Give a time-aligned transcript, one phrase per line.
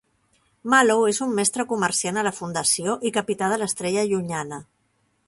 [0.73, 4.61] Mallow és un mestre comerciant a la Fundació i capità del "Estrella Llunyana".